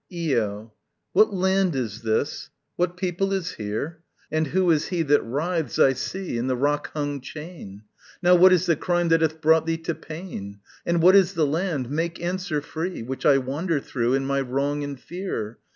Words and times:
Io. 0.11 0.73
What 1.13 1.31
land 1.31 1.75
is 1.75 2.01
this? 2.01 2.49
what 2.75 2.97
people 2.97 3.31
is 3.31 3.51
here? 3.57 4.01
And 4.31 4.47
who 4.47 4.71
is 4.71 4.87
he 4.87 5.03
that 5.03 5.21
writhes, 5.21 5.77
I 5.77 5.93
see, 5.93 6.39
In 6.39 6.47
the 6.47 6.55
rock 6.55 6.89
hung 6.95 7.21
chain? 7.21 7.83
Now 8.19 8.33
what 8.33 8.51
is 8.51 8.65
the 8.65 8.75
crime 8.75 9.09
that 9.09 9.21
hath 9.21 9.41
brought 9.41 9.67
thee 9.67 9.77
to 9.77 9.93
pain? 9.93 10.59
Now 10.87 10.97
what 10.97 11.15
is 11.15 11.35
the 11.35 11.45
land 11.45 11.91
make 11.91 12.19
answer 12.19 12.61
free 12.61 13.03
Which 13.03 13.27
I 13.27 13.37
wander 13.37 13.79
through, 13.79 14.15
in 14.15 14.25
my 14.25 14.41
wrong 14.41 14.83
and 14.83 14.99
fear? 14.99 15.59